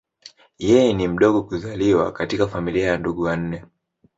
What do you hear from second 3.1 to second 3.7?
wanne.